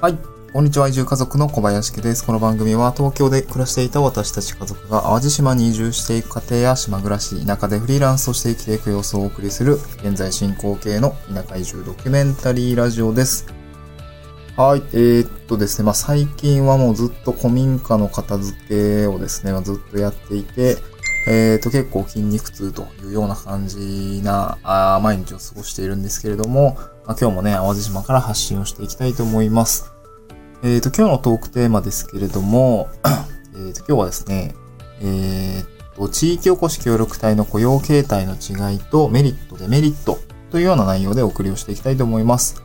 [0.00, 0.16] はい。
[0.54, 0.88] こんにちは。
[0.88, 2.24] 移住家族の小林家です。
[2.24, 13.44] この番組は東京で暮らしていた私たち家族が淡路島に移住していく家庭や島暮らし、田舎でフリーランスとして生きていく様子をお送りする現在進行形の田舎移住ドキュメンタリーラジオです。
[14.56, 14.82] はい。
[14.94, 15.84] えー、っとですね。
[15.84, 20.78] まあ、最近はもうずっと古民家の片付けをですね、まあ、ずっとやっていて、
[21.28, 29.92] えー、っと結構筋肉痛というような感じなあ毎日を過ごしているんですけれども、まあ、今日もね、淡路島から発信をしていきたいと思います。
[30.62, 32.88] えっ、ー、と、今日のトークテーマですけれども、
[33.56, 34.54] えっと、今日はですね、
[35.02, 40.18] えっ、と、地域おこし協力隊の雇用形態の違いとメリット、デメリット
[40.50, 42.62] というような内容でお送りをしていきたいと思います。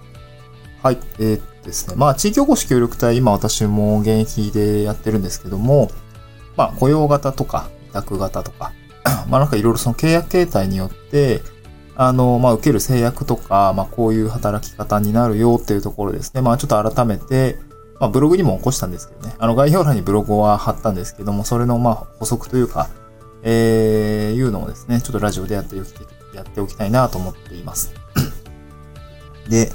[0.84, 0.98] はい。
[1.20, 1.96] えっー、ですね。
[1.96, 5.90] まあ、地域おこし協力隊、今私も現役でやってるんですけども、
[6.56, 8.72] まあ、雇用型とか、委託型とか、
[9.28, 11.42] まあ、なんかいろいろその契約形態によって、
[11.98, 16.42] あの、まあ、受ける制約とか、まあ、こういう働き方になるよっていうところですね。
[16.42, 17.58] まあ、ちょっと改めて、
[18.00, 19.36] まあ、ブログにも起こしたんですけどね。
[19.38, 22.90] あの、概要欄にブログは貼ったんですけども、それの、まあ、補足というか、
[23.44, 25.94] えー、いうのをですね、ちょっとラジオでやっておき
[26.34, 27.94] やっておきたいなと思っています。
[29.48, 29.72] で、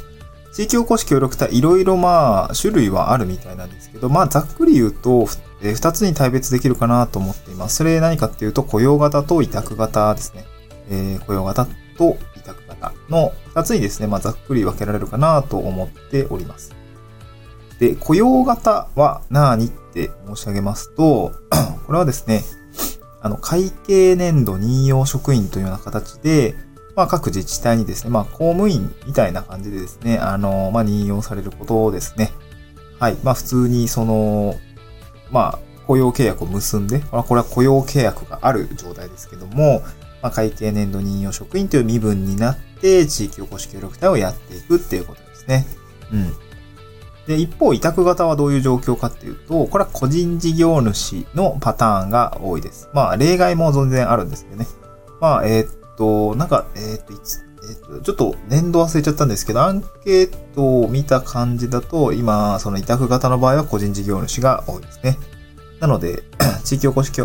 [0.52, 5.26] 地域おこし協力隊、いろいろまあ、種類はあるみたいなんですけど、まあ、ざっくり言うと、
[5.62, 7.76] えー、二つに大別できるかなと思っています。
[7.76, 10.44] それ何かっていうと、雇用型と委託型ですね。
[10.90, 16.79] えー、雇用型と委託型の二つにですね、まあ、ざっくり分けられるかなと思っております。
[17.80, 21.32] で、雇用型は何って申し上げますと、
[21.86, 22.44] これはですね、
[23.22, 26.54] あの、会計年度任用職員というような形で、
[26.94, 32.32] まあ、各自治体にですね、まあ、公務員みたいな感じでですね、あの、まあ、任用されることですね。
[32.98, 33.16] はい。
[33.22, 34.54] まあ、普通に、その、
[35.30, 39.80] まあ、雇用契約を結んで、まあこれは雇用契約がある状態ですけども、
[40.22, 45.66] まあ、会計年度任用職員という身分になって、地域おこし協力隊をやっていくっていうことですね。
[46.12, 46.32] うん。
[47.30, 52.90] で、一方、委託型はどういう状況かっていうと、これは個人事業主のパターンが多いです。
[52.92, 54.66] まあ、例外も全然あるんですけどね。
[55.20, 65.16] まあ、えー、っと、なんか、えー、っと、いつ、えっと、ちょっと年度忘れちゃったんですけど、アンケートを見た感じだと、今、その委託型の場合は個人事業主が多いですね。
[65.78, 66.24] なので、
[66.64, 67.22] 地域おこし記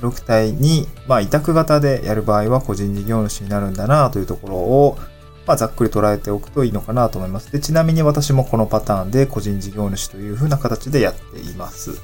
[0.00, 4.98] 録隊に、まあ、委託型でやる場合は個人事業主になるんだなというところを、
[5.46, 7.52] まあ、ざっくり捉えておくといいのかなと思います。
[7.52, 11.90] で、ちなみに私もこのパターンで個人事業主という風な形でやっています。
[11.90, 11.96] は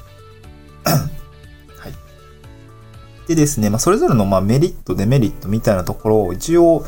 [1.89, 3.27] い。
[3.27, 6.85] でですね、まあ、それぞれのまあメリット、デメリットみたいなところを一応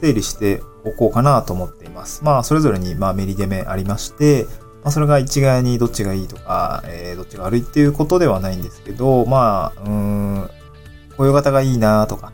[0.00, 2.24] 整理しておこうかなと思っています。
[2.24, 4.46] まあ、それぞれにまあメリデメありまして、
[4.82, 10.50] まあ、それが一概にどっちがいいとか、えー、どっちが悪いっていうことではないんですけど、まあ、うーん、
[11.16, 12.32] 雇用型がいいなとか、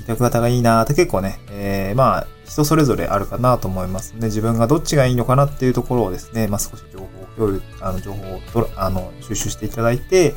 [0.00, 7.06] 委託型がいいなって結構ね、えー、まあ、人それぞれあるかなと思いますので、自分がどっちがいいのかなっていうところをですね、まあ、少し情報
[7.36, 10.34] 共有、あの、情報をとあの収集していただいて、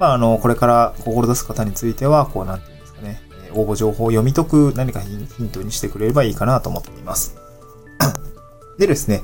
[0.00, 3.22] まあ、あの、これから志す方については、こう、なんていうんですかね、
[3.52, 7.36] 応募情報を読み解く何かヒントにしてくれればいいかなと思っています。
[8.78, 9.22] でですね、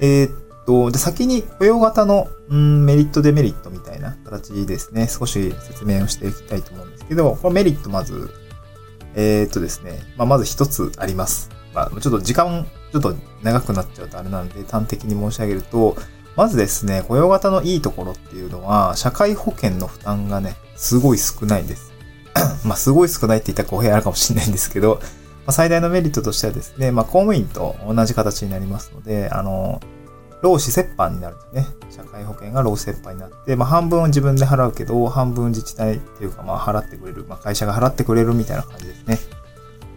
[0.00, 8.30] えー、っと、で、先に雇用型の、うん、メリット、デメリットみたいな形ですね、少し説明をしていきたいと思うんですけど、このメリットまず、
[9.14, 11.55] えー、っとですね、まあ、まず一つあります。
[11.76, 15.96] まあ、ちょっと時間、ちょっと長くなっちゃうとあれなんで、端的に申し上げると、
[16.36, 21.92] まずですね、雇用型のいいところっていうのは、社会保険の負担がね、すごい少ないです。
[22.64, 25.00] まあ、すごい少ないって言ったら公平あるかもしれないんですけど、
[25.46, 29.80] まあ、最大のメリットとしてはですね、まあ、公務員と同じ形になりますので、あの、
[30.42, 31.76] 労使折半になるんですね。
[31.90, 39.18] 社会保険が労使折半になって、まあ、半分自分で払うけど、半分自治体っていうか、まあ、払ってくれる、まあ、会社が払ってくれるみたいな感じですね。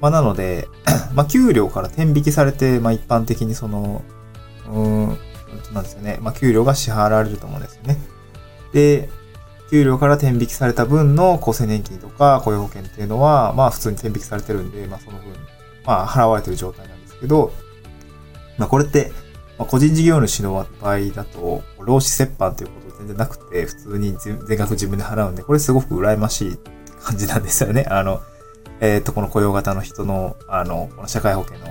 [0.02, 0.68] まあ、なので、
[1.14, 4.04] まあ、給料から転引きされて、まあ、一般的にその、
[4.68, 5.18] うーん、
[5.74, 6.20] なんですよね。
[6.22, 7.98] まあ、給料が支払われると思うんですよね。
[8.74, 9.10] で、
[9.70, 15.34] 給料から転引きされた分の厚生年金とか雇用保険っていうのは、まあ、普通に転引きされてるんで、まあ、その分、
[15.86, 17.52] まあ、払われてる状態なんですけど、
[18.58, 19.12] まあ、これって、
[19.58, 26.60] まあ、個人事業主の場合だと、労使折半ということ全然なくて、普通に全額自分で払うんで、これすごく羨ましい
[27.02, 27.86] 感じなんですよね。
[27.90, 28.22] あの、
[28.82, 31.68] えっ、ー、と、この雇用型の人の、あの、この社会保険の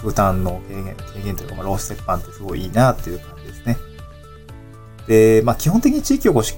[0.00, 3.76] 負担の軽減、軽減というか、まあ、労使折半ってすごいいいなっていう感じですね。
[5.06, 6.54] で、まあ、基本的に地域おこし、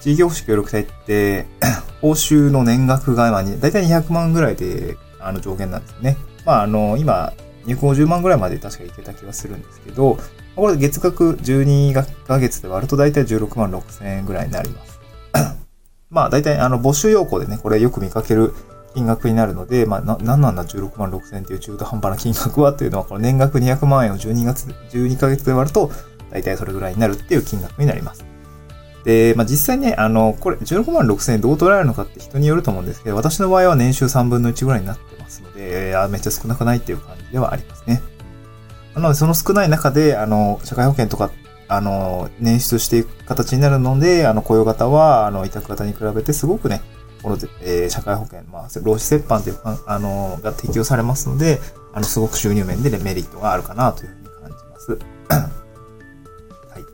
[0.00, 1.46] 地域おこし協力隊って、
[2.00, 6.16] 報酬の年額が、まあ、だいたい200万ぐらいで、あの、上限なんですね。
[6.44, 7.32] まあ、あの、今、
[7.66, 10.18] 250万ぐらいまで確かいけた気がするんですけど、
[10.56, 11.94] これ月額12
[12.26, 15.00] ヶ月で割ると大体16万6千円ぐらいになります。
[16.10, 18.54] まあ大体あの募集要項でね、これよく見かける
[18.94, 25.90] 金額になるので、まあ、な、なんなんだ16万6千っていう中途半端な金額はっていうのは、この年額200万円を12月、12ヶ月で割ると、
[26.30, 28.24] だいたいそれぐらいになるっていう金額になります。
[29.04, 38.00] で、まあ、実際ね、あの、これ、16万6千円どう捉えるのかって人によると思うんですけど、私の場合は年収3分の1ぐらいになってますので、めっちゃ少なくないっていう感じではありますね。
[38.94, 41.30] なので、その少ない中で、あの、社会保険とか、
[41.68, 46.82] あの、捻出していく形になるので、あの、雇用型は、あの、委託型に比べてすごくね、
[47.22, 51.60] この、えー、社会保険、まあ、労使折半というか、あの、が適用されますので、
[51.92, 54.92] あの、すごく収入面で、ね、メリットがあるかなというふうに感じます。
[55.30, 56.84] はい。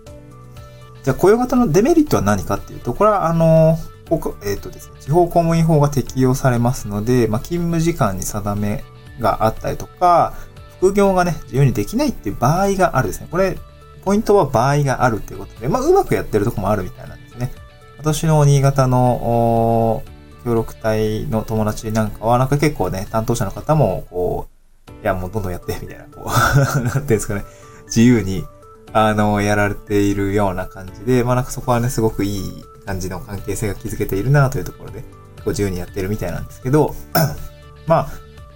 [1.03, 3.79] じゃあ、雇用型のデメリットは何かっていうと、これは、あの、
[4.11, 8.85] えっ、ー、とですね、地方公務員法が適用されますので、まあ、勤務時間に定め
[9.21, 10.35] があったりとか、
[10.79, 13.29] 副業がね、自由にできないっていう場合があるですね。
[13.31, 13.59] これ、
[14.05, 17.53] ポイントは場合があるっていうことで、まあ、うまくやってるとこもあるみたいなんですね。
[17.99, 20.03] 私の新潟の、
[20.45, 24.49] 協力隊の友達なんかは、なんか結構ね、担当者の方も、こ
[24.89, 26.31] う、いや、もうどんどんやって、みたいな、こ
[26.77, 27.45] う なんていうんですかね、
[27.87, 28.45] 自由に、
[28.93, 35.07] あの、やられているような感じで、まあなんかそこはね、すごくいい感じの関係性が築けているなというところで、こ
[35.47, 36.95] う自由にやってるみたいなんですけど、
[37.87, 38.09] まあ、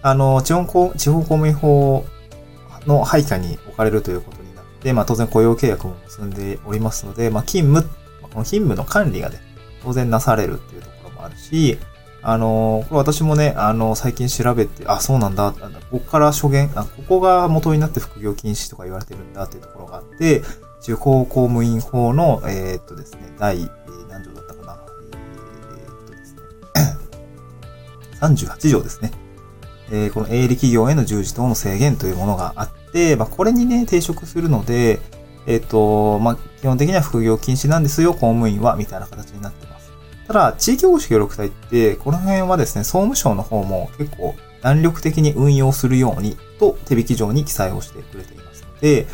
[0.02, 2.04] あの、地方公務員法
[2.86, 7.88] の配下に置かれるということになって、まあ当然雇用契約も結んでおりますので、まあ勤務、
[8.22, 9.40] この勤務の管理がね、
[9.82, 11.78] 当然なされるっていうところあるし、
[12.22, 20.42] あの、これ私もね、あの、最近調べて、あ、そうなんだ、なんだここから初言、あ、ここが元になって副業禁止とか言われてるんだっていうところがあって、
[20.80, 24.78] 地方公務員法の、えー、っとですね、第、えー、何条だったかな、
[25.74, 26.40] えー、っとですね、
[28.20, 29.12] 38条ですね。
[29.90, 35.00] え、この営利企業への従事等の制限というものがあって、まあ、これにね、抵触するので、
[35.46, 39.81] えっ、と、まあ、基本的には副業禁止なんですよ、公務員は、みたいな形になってます。
[40.26, 49.06] ただ、地域保守協力隊って、この辺はですね、総務省の方も結構弾力的に運用するように、と手引き状に記載をしてくれていますので、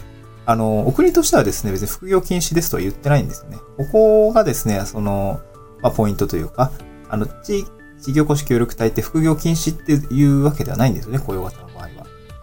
[0.46, 3.58] あの、お国としてはですね、別に副業禁止ですとは言ってないんですよね。
[3.76, 5.40] ここがですね、その、
[5.82, 6.72] まあ、ポイントというか、
[7.08, 7.66] あの、地
[8.00, 11.88] 事業公式協力隊って副業禁止っていうわけではないんですよね、雇用型の場合は。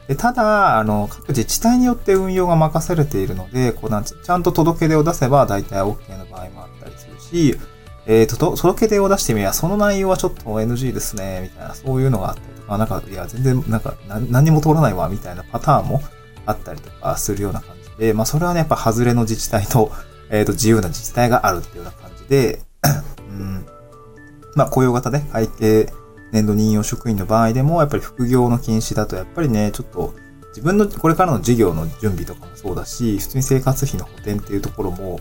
[0.07, 7.57] でただ、あの、各自治体によって運用が任されているので、こうなんちゃんと届け出を出せば大体 OK の場合もあったりするし、
[8.07, 13.95] えっ、ー、と、届け出を出してみれば、その内容はちょっと NG ですね、みたいな、そういうのがあったりとか、なんか、いや、全然、なんか、
[14.29, 16.01] 何にも通らないわ、みたいなパターンも
[16.45, 19.91] あったりとかするような感じで、まあ、それはね、やっぱ外れの自治体と、
[20.29, 22.59] えっ、ー、と、自由な自治体があるっていうような感じで、
[23.29, 23.65] うん、
[24.55, 25.91] まあ、雇用型で、会計
[26.31, 30.13] 年度任用職員の場合でも、やっぱり副業の禁止だと、やっぱりね、ちょっと、
[30.49, 35.19] 自分のこれからの事業の準備とかもそうだし、普通に生活費の補填っていうところも、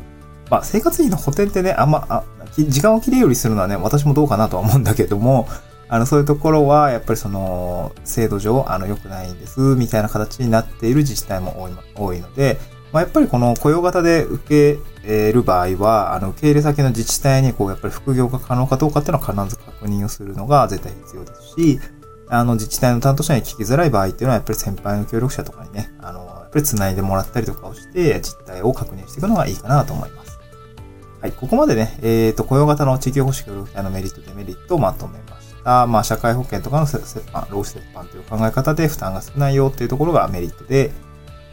[0.51, 2.25] まあ、生活費の補填ってね、あんま、あ、
[2.57, 5.49] 時間を切れよりするのはね、私もどうかなとは思うんだけども、
[5.89, 12.59] あの、そういうところは、やっぱりその、制度上、あの、良くないんです、みたいな形になっている自治体も多い多いので、
[12.93, 21.81] まあ、やっぱりこの雇用型で受ける場合は、あの、受け入れ先の自治体に、こう、やっぱり副業が可能かどうかっていうのを必ず確認をするのが絶対必要ですし、
[22.29, 30.24] あの、自治体の担当者に聞きづらい場合っていうのは、やっぱり先輩の協力者とかにね、あの、やっぱり繋いでもらったりとかをして、実態を確認していくのがいいかなと思います。
[31.25, 35.87] はい、ここまでね、えっ、ー、と、雇用型の地域保守協力隊のメリット、デメリットをまとめました。
[35.87, 40.93] まあ、社会保険とかの折半、労使折半という考え方で負担が少ないよっていうところがメリットで、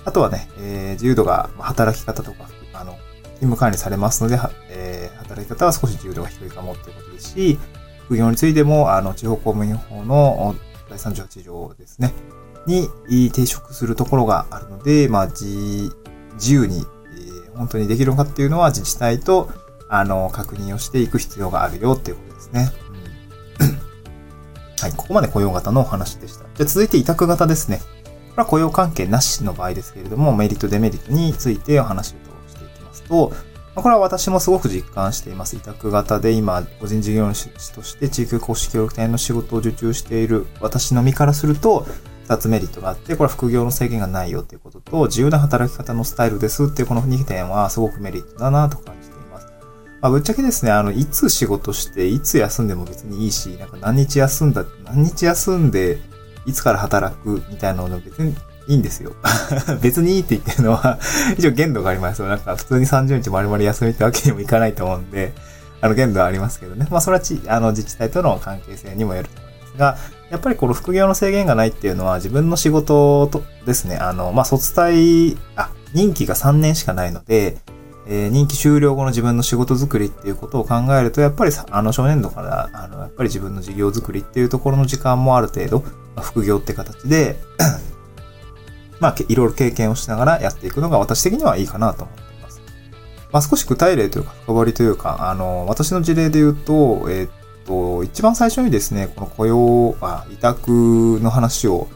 [0.04, 2.98] あとはね、えー、自由度が、働き方とか、あの、
[3.36, 4.38] 勤務管理されますので、
[4.72, 7.58] えー、働き方は少し自由度が低いかもっていうことですし、
[8.08, 10.54] 副業についても、あの、地方公務員法の
[10.90, 12.14] 第38条ですね、
[12.68, 15.96] に抵触するところがあるので、まあ、自、
[16.42, 16.86] 由に、
[17.56, 19.50] 本当にできるのかっていうのは自治体と、
[19.94, 22.72] あの、確認をしていく必要があるよっていうことですね。
[23.60, 23.68] うん、
[24.80, 26.46] はい、ここまで雇用型のお話でした。
[26.56, 27.82] じゃ続いて委託型ですね。
[28.32, 32.16] これは雇用関係なしの場合ですけれども、メリット、デメリットについてお話を
[32.50, 33.34] していきますと、
[33.76, 35.58] これは私もすごく実感しています。
[35.58, 41.86] 委託型で今、個人事業主として地域公式協力隊の仕事を受注している私の身からすると、
[42.24, 48.96] 二つメリットがあって、これは副業の制限がないよっていうことと、自由な働き方のスタイルですっていうこの2点はすごくメリットだなと感
[50.02, 50.10] ま。
[50.10, 56.00] あ、ぶっちゃけですね、あの、いつ仕事して、いつ休んでも別にいいし、なんか何日休んだ、何日休んで、
[56.46, 58.36] いつから働くみたいなの別に
[58.68, 59.14] いいんですよ。
[59.82, 61.00] 別にいいって言ってるのは
[61.38, 62.28] 一応限度がありますよ。
[62.28, 65.34] なんか普通に30日丸々休みってわけにもいかないと思うんで、
[65.82, 66.88] あの限度はありますけどね。
[66.90, 69.98] まあそれはち、あの自治体との関係性にもよると思いますが、
[70.30, 77.58] やっぱりこの副業の制限がないっていうのは自分の仕事とですね、あの、まあ卒退、あ、任期が3年しかないので、
[78.08, 85.80] えー、任期終了後の自分の仕事作りっていうことを考えると、やっぱりあの、初年度から、あの、やっぱり自分の事業作りっていうところの時間もある程度、
[86.16, 87.40] まあ、副業って形で
[89.00, 92.62] まあ、いろいろ経験をしながらやっていくのが私的にはいいかなと思っています。
[93.32, 97.32] まあ、少し具体例というか、深掘りというか、あの、私の事例で言うと、えー、っ
[97.66, 101.88] と、一番最初にですね、この雇用、あ委託の話を、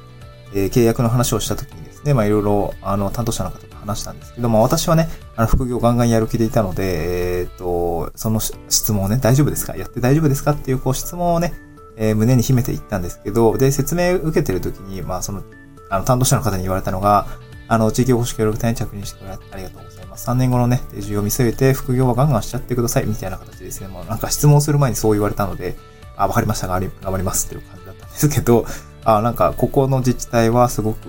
[0.54, 9.76] えー、契約の話をしたときにで、まあ、いろいろ、あの、担当者の方と話したんですけども、私はね、あの、副業ガンガンやる気でいたので、えー、っと、その質問をね、大丈夫ですか？
[9.76, 10.52] やって大丈夫ですか？
[10.52, 11.54] っていう、こう、質問をね、
[11.98, 15.44] えー、胸に秘めていったんですけど、で、説明受けてるときに、まあ、その、
[15.90, 17.28] あの、担当者の方に言われたのが、
[17.68, 20.30] あの、地域おこし協力隊に着任してくれありがとうございます。
[20.30, 23.88] 3年後のね、定住を見据えて、副業はガンガンしちゃってください、みたいな形ですね。
[23.88, 25.76] もうなんか質問する前にそう言われたので、
[26.16, 28.66] あ、わかりましたが、頑張りますっていう感じだったんですけど、
[29.04, 31.08] あ、なんか、ここの自治体はすごく、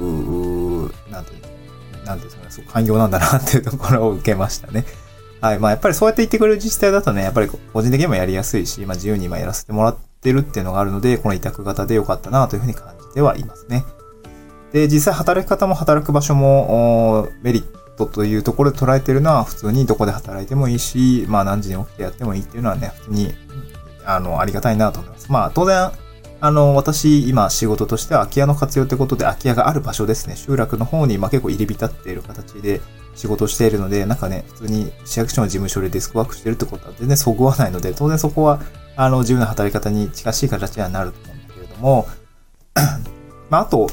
[2.06, 4.86] なんですかね、すごく寛容なんだなっていうところを受けましたね。
[5.42, 5.58] はい。
[5.58, 13.84] まあ、やっぱりそうやって言ってくれる自治体だとね、やっぱり個人的にもやりやすいし、まあ、自由に今やらせてもらってるっていうのがあるので、この委託型でよかったなというふうに感じてはいますね。
[14.72, 17.64] で、実際働き方も働く場所も、メリッ
[17.96, 23.34] トというところで捉えてるのは、普通にどこで働いてもいいし、まあ何時に起きてやってもいいっていうのはね、普通に、
[24.04, 25.30] あの、ありがたいなと思います。
[25.30, 25.90] まあ当然、
[26.40, 30.37] あの、私、今仕事としては空き家の活用ってことで空き家がある場所ですね。
[30.37, 32.81] 集落の方に、まあ、結構入り浸っている形で
[33.14, 38.61] 仕事しているので、なんかね、普通に市役所の事務所でデスクワークしてるってことは全然そぐわないので、当然そこは、
[38.97, 42.07] あの、自由な働き方に近しい形にはなると思うんだけれども、
[43.49, 43.88] まあ、あと、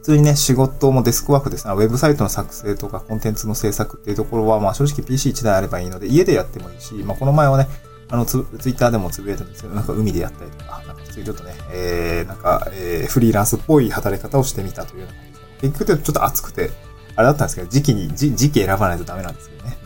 [0.00, 1.74] 普通にね、仕事もデスクワークですね。
[1.74, 7.68] ウェブサイトの作成とかコンテンツの制作っていうところは、まあ正直 PC1 台あればいいので、家でやってもいいし、まあこの前はね、
[8.10, 16.70] あのツ、ツイッターでもつぶやいたんですけど、なんか海でやったりとか、なんか普通にちょっとね、えー、なんか、えー、フリーランスっぽい働き方をしてみたというような感じで、結局ちょっと暑くて、
[17.16, 19.76] あれだったんですけど、時期に、時期選ばないとダメなんですけどね。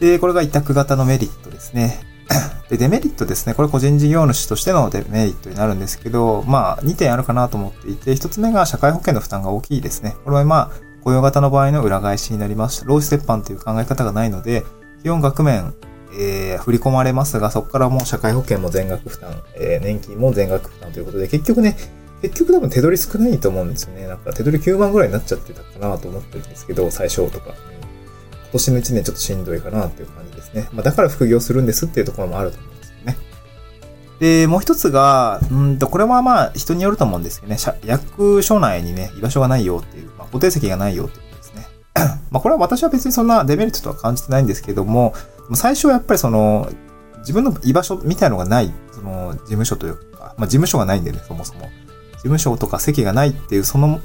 [0.00, 2.00] で、これが委託型のメリットですね。
[2.70, 3.54] で、デメリットですね。
[3.54, 10.16] これ個人事業主としてのデメリットになるんですけど、まあ、2点あるかなと思っていて、1つ目が社会保険の負担が大きいですね。
[10.24, 12.84] これはまあ、雇用型の場合の裏返しになります。
[12.84, 14.64] ローステッパンという考え方がないので、
[15.02, 15.74] 基本額面、
[16.14, 21.76] えー、振り込まれますが、そこからもう社会保険も全額負担、えー、年金も全額負担ということで、結局ね、
[22.22, 24.06] 結局多分手取り少ないと思うんですよね。
[24.06, 27.54] なんか手取り9万ぐらいになっちゃってたかなと思ってるんですけど、最初とか。
[28.52, 30.68] 今年の1年ちょっとしんどいかなっていう感じですね。
[30.72, 33.16] まあ、だから副業するんですっていうところもあると思うんですよね。
[34.20, 41.31] で、もう一つが、うんと、これはまあ人によると思うんですけどね、役所内にね、居場所がないよっていう、まあ、固定席がないよっていう。
[42.32, 45.14] まあこれは私は別にそんなデメリットとは感じてないんですけども、
[45.54, 46.68] 最初はやっぱりその、
[47.18, 51.68] 自分の居場所みたいのがない、その、事務所というか、まあ事務所がないんでね、そもそも。
[52.14, 54.00] 事務所とか席がないっていう、その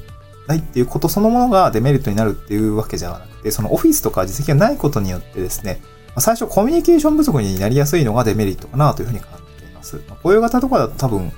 [0.48, 5.81] ないっていうことそのものがデメリットになるっていうわけじゃなくて、そのオフィスとか実績がないことによってですね、
[6.19, 10.01] 最初コミュニケーション不足になりやすいのがデメリットかなというふうに感じています。
[10.24, 11.31] 雇用型とかだと多分、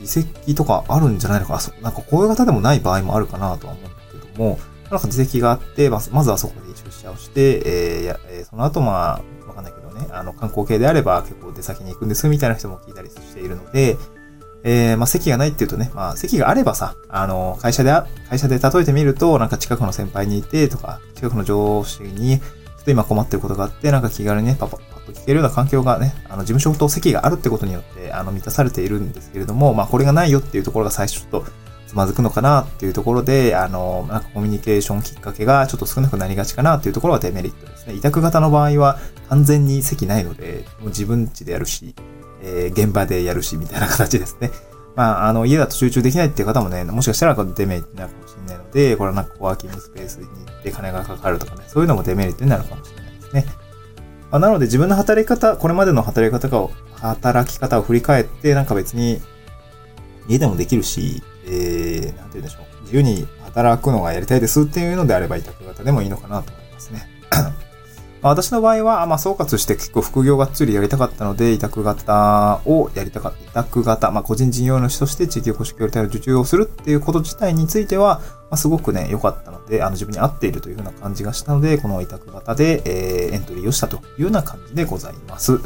[0.00, 1.60] 実績とかあるんじゃないのかな。
[1.82, 4.58] なんか雇用型でもない場合もあるかなとは思うんだけども、
[4.94, 13.96] なんか実績があって、まずはそこで出社をして、えー、え、その後まあ、わかんないけどね、あの、観光系であれば結構出先に行くんですみたいな人も聞いたりしているので、
[14.64, 17.92] えー、まあ、席がないっていうとね、まあ、席があればさ、あの、会社で、
[18.30, 22.44] 会社で例えてみると、なんか近くの先輩にいてとか、近くの上司に、ちょ
[22.80, 31.44] っと今困ってることがあって、なんか気軽にね、パパ、パッと聞けるような環境がね、あの、事務所と席があるってことによって、あの、満たされているんですけれども、まあ、これがないよっていうところが最初ちょっと、
[31.94, 37.94] つまずくのかなっていうところで、あの、なんかコミュニケーションきっかけがちょっと少なくなりがちかなっていうところがデメリットですね。
[37.94, 38.98] 委託型の場合は
[39.28, 41.94] 完全に席ないので、もう自分家でやるし、
[42.42, 44.50] えー、現場でやるし、みたいな形ですね。
[44.96, 53.46] まあ、あの、家だと集中できないっていう方もね、もしかしたらデメリットになるかもしれないので、これはなんかワーキングスペースに行って金がかかるとかね、そういうのもデメリットになるかもしれないですね。
[54.32, 59.20] まあ、なので自分の働き方、これまでの働き方を、働き方を振り返って、なんか別に
[60.28, 62.82] 家でもできるし、えー、て言うんでしょう。
[62.82, 67.08] 自由に働くのがやりたいですっていうのであれば委託型でもいいのかなと思いますね。
[68.22, 73.60] ま、私の場合は、まあ、総括して結構副業がっつりやりたかったので、委託型をやりたかった。
[73.60, 85.60] 委託型、まあ、個人事業主として地域おこし協力隊を受注をするっていうこと自体については、ま、すごくね、良かったので、あの、自分に合っているというふうな感じがしたので、この委託型で、えー、エントリーをしたというような感じでございます。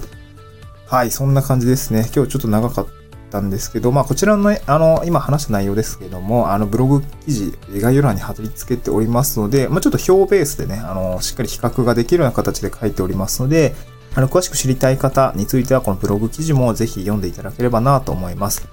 [0.87, 2.09] はい、そんな感じですね。
[2.15, 13.75] 今日ちょっと長かったたんですけど、まあ、こちらの、ね、あの、今話した内容ですけども、あの、ブログ記事、概要欄に貼り付けておりますので、まあ、ちょっと表ベースでね、あの、しっかり比較ができるような形で書いておりますので、
[14.15, 18.67] あの、詳しく知りたい方については、このブログ記事もぜひ読んでいただければなと思います。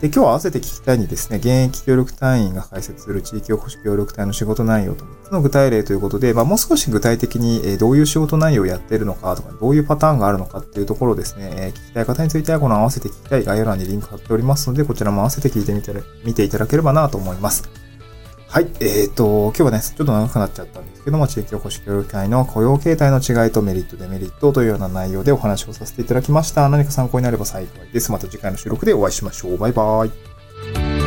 [0.00, 15.92] で、今日は合わせて聞きたいにですね、現役協力隊員が解説する地域おこし協力隊の仕事内容と3つの具体例ということで、まあ、もう少し具体的にどういう仕事内容をやっているのかとか、どういうパターンがあるのかっていうところをですね、聞きたい方についてはこの合わせて聞きたい概要欄にリンク貼っておりますので、こちらも合わせて聞いてみて
[16.24, 17.79] 見ていただければなと思います。
[18.50, 18.66] はい。
[18.80, 26.68] えっ、ー、と、今日はね、ちょっと長くなっちゃったんですけども、地域おこし協力会の雇用形態の違いとメリット、デメリットというような内容でお話をさせていただきました。
[26.68, 28.10] 何か参考になれば幸いです。
[28.10, 29.56] また次回の収録でお会いしましょう。
[29.56, 30.99] バイバーイ。